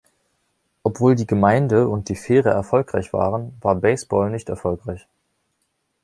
Obwohl 0.81 1.13
die 1.13 1.27
Gemeinde 1.27 1.87
und 1.87 2.09
die 2.09 2.15
Fähre 2.15 2.49
erfolgreich 2.49 3.13
waren, 3.13 3.55
war 3.61 3.75
Baseball 3.75 4.31
nicht 4.31 4.49
erfolgreich. 4.49 5.05